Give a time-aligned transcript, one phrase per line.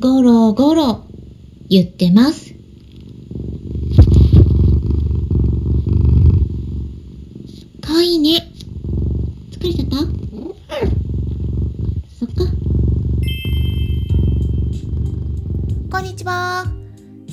[0.00, 1.06] ゴロゴロ
[1.68, 2.54] 言ってます。
[7.80, 8.48] かわいいね。
[9.50, 9.96] 疲れちゃった？
[12.16, 12.44] そっか。
[15.90, 16.64] こんにちは。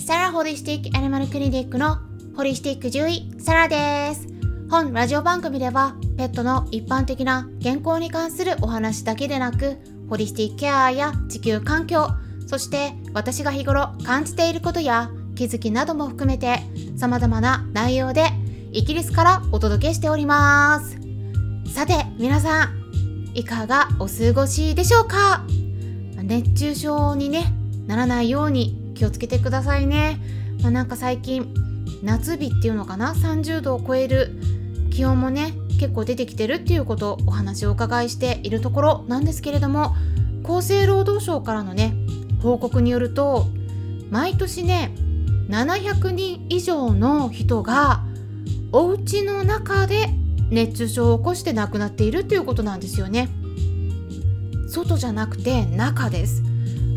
[0.04, 2.00] サラホリスティックアニマルクリニックの
[2.36, 4.28] ホリスティック獣医、サラです。
[4.72, 9.78] 本ラジオ番組では、ペットの一般的な健康に関するお話だけでなく、
[10.10, 12.08] ホリスティックケアや地球環境、
[12.48, 16.60] そして私が日頃感じていることや気づきなども含めて
[16.96, 18.30] 様々な内容で
[18.72, 20.98] イギリスからお届けしております。
[21.74, 25.46] さて、皆さん、いかがお過ごしでしょうか？
[26.24, 27.52] 熱中症にね、
[27.88, 30.20] ならないように気をつけてくださいね。
[30.62, 31.54] まあ、なんか最近
[32.02, 34.40] 夏日っていうのかな？30度を超える
[34.92, 39.96] 気温もね結構出てきてるっていうことをお話をお伺いしているところなんですけれども
[40.44, 41.94] 厚生労働省からのね
[42.46, 43.48] 報告によると
[44.12, 44.94] 毎年ね
[45.50, 48.04] 700人以上の人が
[48.72, 50.10] お家の中で
[50.52, 53.30] 熱中症を起こして亡くなっているっていうことなんですよね。
[54.68, 56.44] 外じゃなくて中です。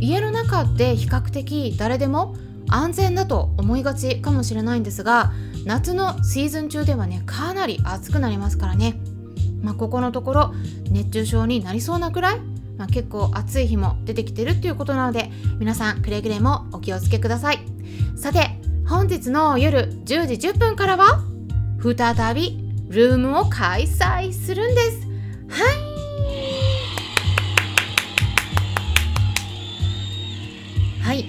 [0.00, 2.36] 家の中って比較的誰でも
[2.68, 5.32] 安全だと思いがちかもしれないんですが
[5.64, 9.00] 夏のシーズン中ではねかなり暑くなりますからね、
[9.62, 10.54] まあ、ここのところ
[10.90, 12.40] 熱中症になりそうなくらい、
[12.78, 17.58] まあ、結構暑い日も出てきてるっていうことなので皆さんくれぐれもお気をつけください。
[18.16, 21.20] さて本日の夜10時10分からは
[21.82, 25.06] 再びルームを開催するんです。
[25.48, 25.88] はい。
[31.02, 31.26] はい。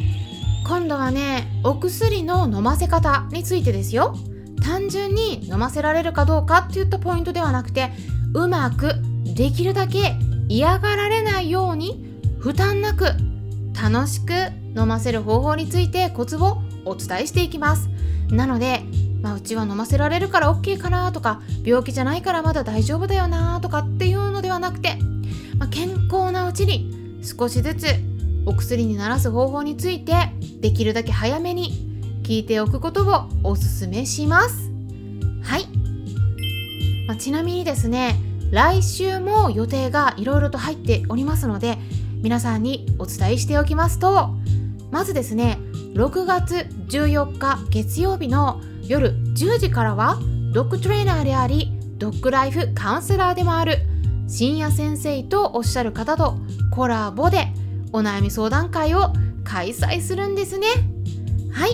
[0.65, 4.15] 今度はねお薬の飲ませ方についてですよ。
[4.63, 7.91] 単純に飲ませられるかどうかっていったポイントではなくて
[8.33, 8.93] うまく
[9.35, 10.15] できるだけ
[10.49, 13.05] 嫌がられないように負担なく
[13.81, 14.33] 楽しく
[14.75, 17.89] 飲ませる方法についてコツをお伝えしていきます。
[18.29, 18.81] なので、
[19.21, 24.97] まあ、うちは飲ませられるから OK かなとか病気じゃないからまだ大丈夫だよなとかっていうのではなくて、
[25.57, 27.85] まあ、健康なうちに少しずつ
[28.45, 30.13] お薬にならす方法について
[30.59, 34.71] できるだけ早めに聞いておくことをおすすめします。
[35.43, 35.65] はい、
[37.07, 38.15] まあ、ちなみにですね
[38.51, 41.77] 来週も予定がいろいろと入っておりますので
[42.21, 44.29] 皆さんにお伝えしておきますと
[44.91, 45.59] まずですね
[45.93, 50.19] 6月14日月曜日の夜10時からは
[50.53, 53.79] ドッグトレーナーでありドッグライフカウンセラーでもある
[54.27, 56.35] 深夜先生とおっしゃる方と
[56.71, 57.47] コラボで
[57.91, 60.67] お悩み相談会を開催するんですね。
[61.51, 61.71] はい。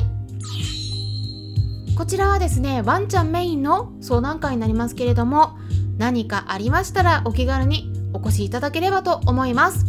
[1.98, 5.58] こちらはですねワンちゃんメインの相談会になりますけれども
[5.98, 9.86] 何かありましたらお気軽にお越しいただければと思います。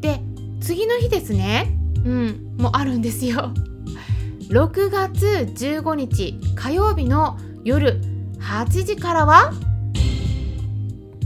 [0.00, 0.20] で
[0.60, 1.74] 次の日ですね。
[2.04, 3.52] うんもあるんですよ。
[4.50, 8.00] 6月15日火曜日の夜
[8.40, 9.52] 8時からは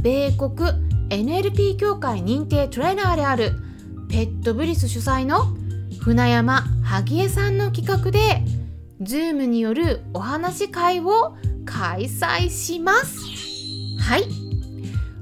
[0.00, 0.70] 米国
[1.10, 3.52] NLP 協会認定トレーナーである
[4.08, 5.46] ペットブリス主催の
[6.00, 8.42] 船山萩江さんの企画で
[9.00, 13.31] Zoom によるお話会を開催します。
[14.02, 14.24] はい。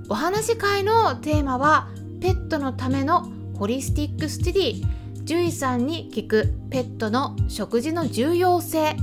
[0.08, 1.88] お話会のテーマは
[2.20, 5.00] ペットのためのホリスティックステディ。
[5.26, 8.96] 獣医さんに聞くペットの食事の重要性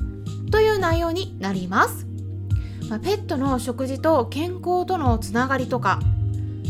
[0.51, 2.05] という内容になります、
[2.89, 6.01] まあ、ペットの食事と健康とのつながりとか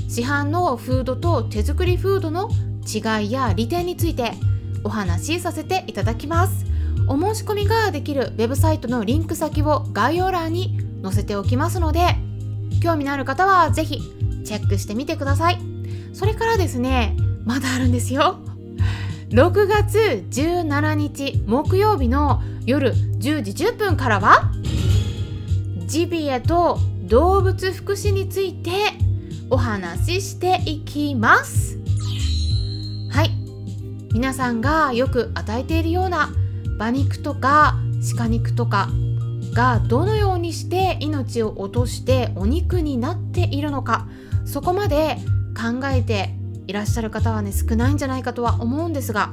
[0.09, 2.50] 市販のフードと手作りフードの
[2.85, 4.34] 違いや利点について
[4.84, 6.66] お話しさせていただきます。
[7.07, 12.16] お申し込みができるウェブサイトのリンク先を概要欄に載せておきますので
[12.79, 14.01] 興味のある方は是非
[14.45, 15.59] チェックしてみてください。
[16.13, 17.15] それからですね
[17.45, 18.39] まだあるんですよ。
[19.29, 24.51] 6月17日木曜日の夜10時10分からは
[25.85, 28.71] ジビエと動物福祉について
[29.49, 31.77] お話ししていきます。
[33.09, 33.31] はい。
[34.13, 36.29] 皆さんがよく与えているような
[36.75, 37.75] 馬肉とか
[38.18, 38.89] 鹿肉とか
[39.53, 44.07] がどのようにして命を落としてお肉になっているのか。
[44.45, 45.17] そこまで
[45.55, 46.33] 考えて
[46.67, 49.31] いらっしゃる方はね少ないんじゃないかとは思うんですが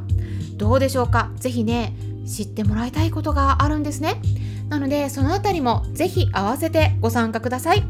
[0.56, 1.30] どうでしょうか？
[1.36, 1.94] 是非ね
[2.26, 4.20] 知ってもらいたいことがあるんですね。
[4.68, 7.84] なのでそのあたりも是非合わせてご参加ください。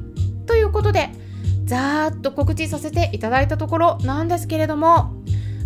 [0.46, 1.10] ということで
[1.64, 5.14] ざーっと告知させていただいたところなんですけれども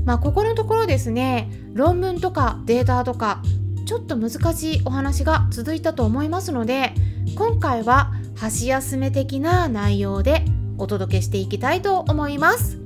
[0.05, 3.43] まあここのところですね論文とかデータとか
[3.89, 6.93] ちょっと難しいお話が続いたと思いますので
[7.35, 10.45] 今回は箸休め的な内容で
[10.77, 12.77] お届けしていきたいと思います。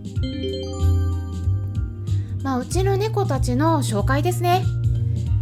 [2.45, 4.63] まあうちの猫たちの紹介ですね。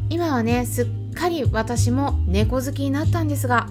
[0.09, 3.69] 今はねすっかり私も猫好きになったんですが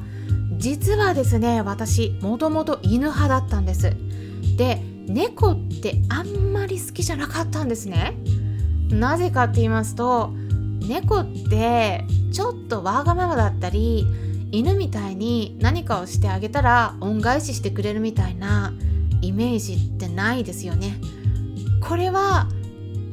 [0.60, 3.96] 実はですね私もともと犬派だったんです。
[4.58, 8.14] で猫ってあんまり好きじゃなかったんですね。
[8.92, 10.32] なぜかって言いますと
[10.88, 14.06] 猫ってちょっとわがままだったり
[14.52, 18.74] 犬みたいに何かをしてあげたら恩返ししてくれるみたいな
[19.22, 20.98] イメージってないですよね。
[21.82, 22.48] これは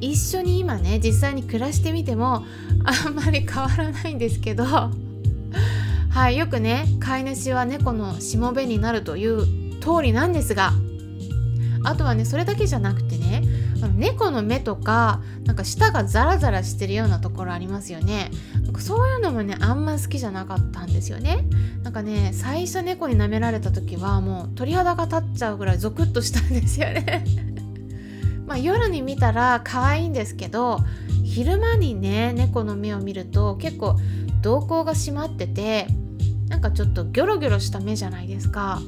[0.01, 2.45] 一緒に今ね実際に暮らしてみても
[2.85, 10.73] あんまり変わらないんですけどはいよくね飼い主は猫のしもべになるという通りなんですが
[11.85, 13.43] あとはねそれだけじゃなくてね
[13.87, 18.31] あの猫の目とかなんか舌がザラザラしてるようなところありますよね。
[18.65, 21.45] なんかそういうのもねあんま好きじゃなかったんですよね。
[21.85, 27.25] なんかね最初猫に舐められた時はもう鳥肌が立っちゃうぐらいゾクッとしたんですよね。
[28.47, 30.81] まあ夜に見たら可愛いんですけど
[31.25, 33.97] 昼間にね猫の目を見ると結構
[34.43, 35.87] 瞳孔が閉まってて
[36.49, 38.81] なんかちょっとギョロギョロした目じゃないですか。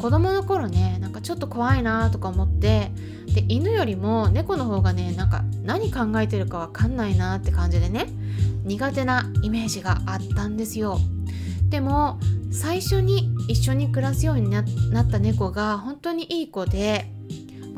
[0.00, 2.90] 子供の頃ねなんかちょっと怖いなとか思って
[3.34, 8.08] で犬よりも猫の方がねなんか何考えてるかわかんないなって感じでね
[8.64, 10.98] 苦手なイメージがあったんですよ。
[11.68, 12.18] でも
[12.52, 17.10] 最初に一緒に暮らすようになった猫が本当にいい子で、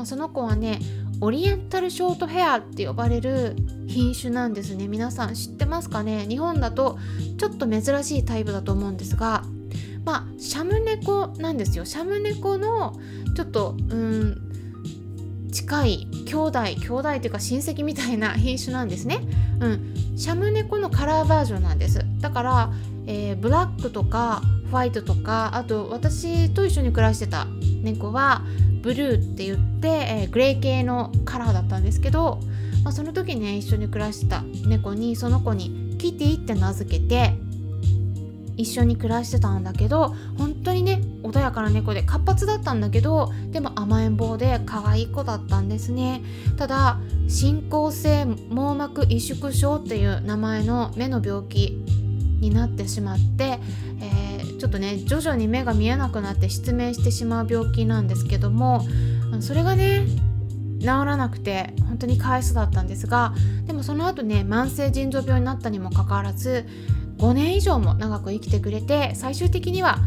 [0.03, 0.79] その子はね
[1.21, 3.55] オリエンタルショートヘアって呼ばれる
[3.89, 4.87] 品種なんですね。
[4.87, 6.27] 皆さん知ってますかね？
[6.29, 6.99] 日本だと
[7.37, 9.43] ちょっと珍しいタイプだと思うんですが
[10.05, 11.85] まあシャム猫なんですよ。
[11.85, 12.95] シャム猫の
[13.35, 19.19] ちょっとうん近い兄弟兄弟というか親戚みたいな品種なんですね。
[19.59, 19.93] うん。
[20.15, 22.05] シャム猫のカラーバージョンなんです。
[22.19, 22.73] だから、
[23.07, 27.47] えー、ブラックとかホワイトとかあと私と一緒に暮らしてた
[27.81, 28.43] 猫は
[28.81, 32.39] ブルーって言って、えー、グレー系のカラーだったんですけど、
[32.83, 37.33] まあ、その時ね一緒に暮らした猫にその子にキティって名付けて
[38.59, 46.21] 一緒に暮らしてたんだけど本当にね穏やかな猫で活発だったんだけどでも甘えん坊で可愛い子だったんですね。
[46.57, 46.99] ただ
[47.29, 51.81] 進行性網膜萎縮症っていう名前の目の病気
[52.41, 53.59] になってしまって、
[54.01, 58.85] えー、ちょっとね徐々に目が見えなくなって失明してしまう病気なんですけども
[59.39, 60.05] それがね
[60.79, 63.33] 治らなくて本当にかわいそうだったんですが
[63.65, 66.65] でもその後ね慢性腎臓病になったにもかかわらず
[67.17, 69.99] 5年以上も長く生きてくれて最終的には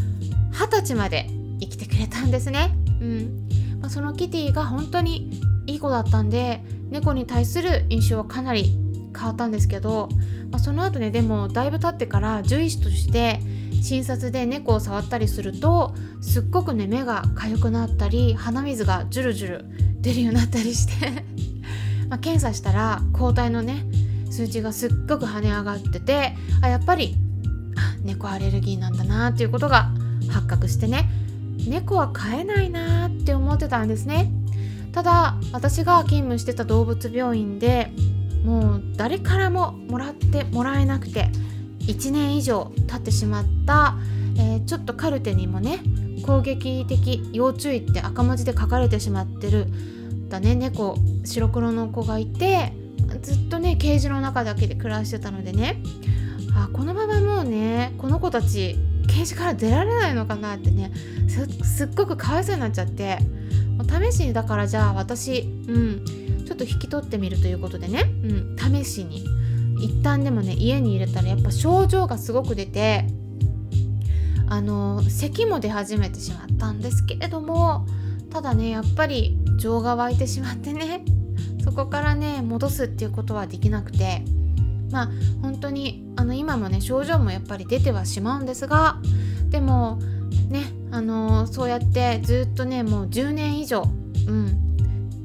[0.52, 1.26] 20歳まで
[1.60, 2.74] 生きてくれたんですね。
[3.00, 3.48] うん
[3.80, 8.72] まあ、そのキティが本当にいい子だったんで猫に対する印象はかなり
[9.16, 10.08] 変わったんですけど、
[10.50, 13.40] まあ、その後ねでもだいぶ経ってから獣医師として
[13.82, 19.64] 診察で猫を触ったりするとすっごくね目が痒くなったり鼻水がジュルジュル
[20.02, 21.24] 出るようになったりして。
[22.10, 23.86] ま検査したら抗体のね
[24.30, 27.16] 数値がすっごく跳ね上がっててあやっぱり
[28.04, 29.90] 猫アレルギーなんだなっていうことが
[30.28, 31.08] 発覚してね。
[31.66, 34.30] 猫は飼えないなって思ってたんですね。
[34.92, 37.90] ただ私が勤務してた動物病院で
[38.44, 41.30] もう誰からももらってもらえなくて
[41.80, 43.96] 1年以上経ってしまった、
[44.36, 45.78] えー、ちょっとカルテにもね
[46.24, 49.66] 攻撃的要注意って赤文字で書かれてしまってる
[50.28, 50.54] だね。
[50.54, 52.72] 猫白黒の子がいて
[53.22, 55.82] ずっとねケージの中だけで暮らしてたのでね。
[56.54, 58.76] あこのままもうねこの子たち
[59.08, 60.92] ケージから出られないのかなってね
[61.64, 63.18] すっごくかわいそうになっちゃって。
[63.82, 66.04] 試しにだからじゃあ私うん
[66.46, 69.24] ちょっと引き取ってみるということでね、うん、試しに。
[69.80, 73.06] 一旦でもね家に入れたらやっぱ症状がすごく出て
[74.52, 77.86] あの咳も出始めてしまったんですけれども
[78.30, 81.06] ただねやっぱり情が湧いてしまってね
[81.64, 84.22] そこからね戻すっていうことはできなくて
[84.90, 88.98] まあ本当にあの今もね症状もやっぱり出てはしまうんですが
[89.48, 89.98] でも
[90.50, 93.88] ねあのそうやってずっとねもう10年以上
[94.28, 94.58] うん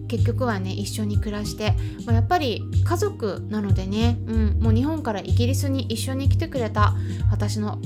[0.07, 1.73] 結局はね一緒に暮らして、
[2.05, 6.95] ま、やっぱり家族なのでね、うん、もう日本からイギリスに一緒に来てくれた
[7.29, 7.81] 私の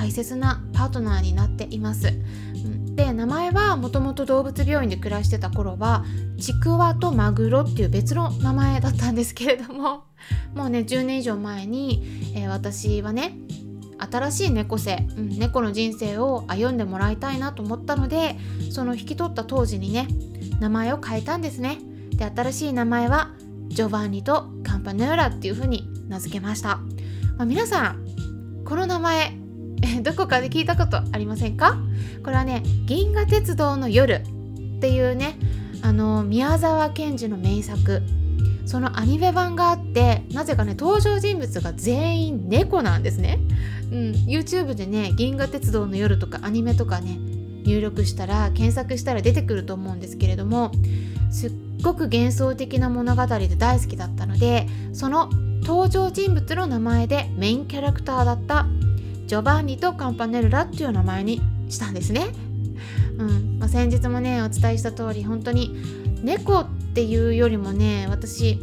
[0.00, 2.10] 大切なパートナーになっています。
[2.94, 6.04] で名前はもともと動物病院で暮らしてた頃は
[6.38, 10.04] ちくわとマグロっていう別の名前だったんですけれども
[10.54, 13.34] もうね10年以上前に、えー、私はね
[13.98, 18.38] 新しい猫背、うん、猫の人生を歩んでもらいたいなと思ったので
[18.70, 20.08] その引き取った当時にね
[20.60, 21.78] 名前を変えたんですね。
[22.12, 23.30] で新しい名前は
[23.68, 26.78] ジョバンニとカンパネーラっていう風に名付けました、
[27.36, 28.04] まあ、皆さん
[28.64, 29.39] この名前
[30.04, 31.78] どこかで聞いたことありませんか？
[32.24, 34.22] これはね「銀河鉄道の夜」
[34.78, 35.38] っていうね
[35.82, 38.02] あの宮沢賢治の名作。
[38.66, 43.40] そのアニメ版があってなぜかね登場人物が全員猫なんですね、
[43.90, 47.18] うん、YouTube でね「銀河鉄道の夜」とかアニメとかね
[47.64, 50.70] 入力したら検索したら出てくると思うんですけれども
[51.32, 51.52] すっ
[51.82, 55.30] ごく幻想的な物語で大好きだったのでその
[55.62, 58.66] 登場人物の名前でメインキャラクターだった
[59.30, 62.26] ジョバンニとカンパネルラっていう名前にしたんですね。
[63.16, 63.60] うん。
[63.60, 65.72] まあ、先日もねお伝えした通り本当に
[66.24, 68.58] 猫っていうよりもね私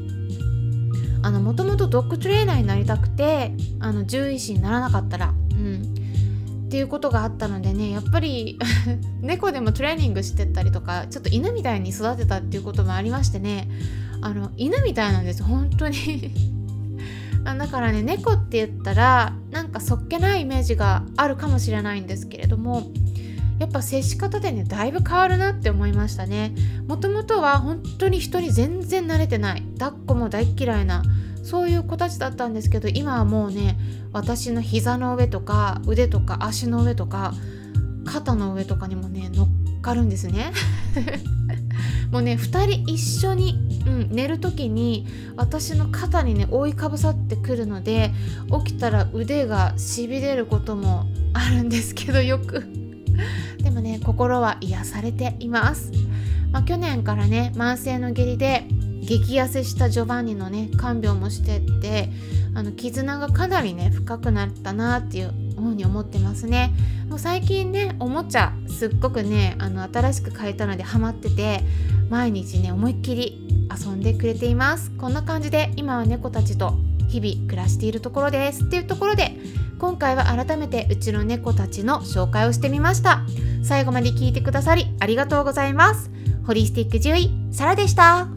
[1.23, 8.59] もともとドッグトレーナーになりたくてあの獣医師にならなかったら、うん、っていうことがあったのでねやっぱり
[9.23, 13.69] 猫でもトレーニングしてったりとかちょっと犬みたいに育てたっていうこともありましてね。
[14.19, 16.56] あの犬みたいなんです本当に。
[17.47, 22.91] あだからね猫って言ったらなんかそっけないイメージがあるかもしれないんですけれども
[23.57, 26.53] やっぱ接し方でねだいぶ変わるなって思いましたね。
[26.87, 31.03] もともとは本当に人に全然慣れてない抱っこも大嫌いな
[31.41, 33.79] そういう子たちだったんですけど今はもうね
[34.11, 37.33] 私の膝の上とか腕とか足の上とか
[38.05, 40.51] 肩の上とかにもね乗っかるんですね。
[42.11, 48.11] もうね2人一緒に、うん、寝る時に私の肩にね覆いかぶさってくるので
[48.65, 52.65] 起きたら腕がしびれることもあるんですけどよく。
[53.61, 55.91] でもね心は癒されています、
[56.51, 58.67] まあ、去年からね慢性の下痢で
[59.01, 62.09] 激痩せしたジョバンニのね看病もしてって
[62.53, 66.73] あの絆がかなりね深くなったなっていうふうに思ってますね。
[67.07, 71.61] もう最近ねおもちゃすっごくねあの新しく買えたのでハマってて
[72.09, 74.91] 毎日ね思いっきり遊んでくれています。
[74.91, 76.73] こんな感じで今は猫たちと
[77.09, 78.63] 日々暮らしているところです。
[78.63, 79.35] っていうところで
[79.79, 83.21] 今回は改めてうちの猫たちの紹介をしてみました。
[83.63, 86.09] 最後まで聞いてくださりありがとうございます。
[86.45, 88.36] ホリスティック獣医サラでした。